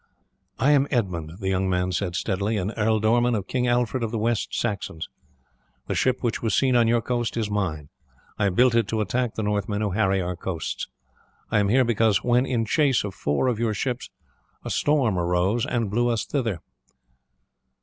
"I 0.57 0.71
am 0.71 0.87
Edmund," 0.89 1.33
the 1.41 1.49
young 1.49 1.69
man 1.69 1.91
said 1.91 2.15
steadily, 2.15 2.57
"an 2.57 2.71
ealdorman 2.75 3.35
of 3.35 3.45
King 3.45 3.67
Alfred 3.67 4.01
of 4.01 4.09
the 4.09 4.17
West 4.17 4.51
Saxons. 4.51 5.07
The 5.85 5.93
ship 5.93 6.23
which 6.23 6.41
was 6.41 6.55
seen 6.57 6.75
on 6.75 6.87
your 6.87 7.03
coast 7.03 7.37
is 7.37 7.51
mine; 7.51 7.89
I 8.39 8.49
built 8.49 8.73
it 8.73 8.87
to 8.87 9.01
attack 9.01 9.35
the 9.35 9.43
Northmen 9.43 9.81
who 9.81 9.91
harry 9.91 10.19
our 10.19 10.35
coasts. 10.35 10.87
I 11.51 11.59
am 11.59 11.69
here 11.69 11.83
because, 11.85 12.23
when 12.23 12.47
in 12.47 12.65
chase 12.65 13.03
of 13.03 13.13
four 13.13 13.47
of 13.47 13.59
your 13.59 13.75
ships, 13.75 14.09
a 14.65 14.71
storm 14.71 15.19
arose 15.19 15.67
and 15.67 15.91
blew 15.91 16.07
us 16.09 16.25
hither." 16.31 16.61